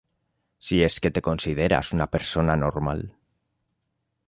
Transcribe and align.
si 0.67 0.79
es 0.87 0.95
que 0.99 1.11
te 1.17 1.21
consideras 1.27 1.93
una 1.97 2.09
persona 2.15 2.57
normal 2.65 3.07